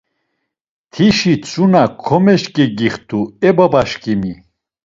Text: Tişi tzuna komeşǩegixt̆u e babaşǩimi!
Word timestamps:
Tişi 0.91 1.33
tzuna 1.43 1.83
komeşǩegixt̆u 2.03 3.21
e 3.47 3.49
babaşǩimi! 3.57 4.33